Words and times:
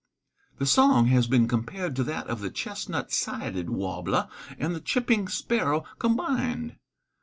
The 0.57 0.65
song 0.65 1.05
has 1.09 1.27
been 1.27 1.47
compared 1.47 1.95
to 1.95 2.03
that 2.05 2.25
of 2.25 2.41
the 2.41 2.49
chestnut 2.49 3.11
sided 3.13 3.69
warbler 3.69 4.29
and 4.57 4.73
the 4.73 4.81
chipping 4.81 5.27
sparrow 5.27 5.81
combined. 5.99 6.77